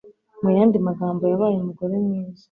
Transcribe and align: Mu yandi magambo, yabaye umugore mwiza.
Mu 0.41 0.49
yandi 0.57 0.77
magambo, 0.87 1.23
yabaye 1.31 1.55
umugore 1.57 1.93
mwiza. 2.05 2.39